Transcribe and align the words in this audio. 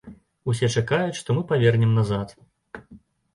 Усе 0.53 0.69
чакаюць, 0.79 1.17
што 1.19 1.35
мы 1.39 1.43
павернем 1.51 1.91
назад. 1.99 2.35